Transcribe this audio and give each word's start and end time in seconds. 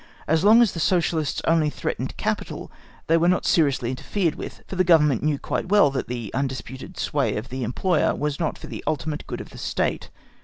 As 0.27 0.43
long 0.43 0.63
as 0.63 0.71
the 0.71 0.79
Socialists 0.79 1.43
only 1.45 1.69
threatened 1.69 2.17
capital 2.17 2.71
they 3.05 3.17
were 3.17 3.27
not 3.29 3.45
seriously 3.45 3.91
interfered 3.91 4.33
with, 4.33 4.63
for 4.65 4.75
the 4.75 4.83
Government 4.83 5.21
knew 5.21 5.37
quite 5.37 5.69
well 5.69 5.91
that 5.91 6.07
the 6.07 6.31
undisputed 6.33 6.97
sway 6.97 7.35
of 7.37 7.49
the 7.49 7.61
employer 7.63 8.15
was 8.15 8.39
not 8.39 8.57
for 8.57 8.65
the 8.65 8.83
ultimate 8.87 9.27
good 9.27 9.41
of 9.41 9.51
the 9.51 9.59
State. 9.59 10.09